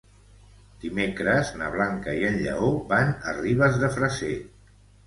Dimecres 0.85 1.51
na 1.61 1.69
Blanca 1.77 2.17
i 2.23 2.27
en 2.33 2.41
Lleó 2.47 2.73
van 2.95 3.17
a 3.33 3.39
Ribes 3.43 3.83
de 3.85 3.97
Freser. 3.99 4.37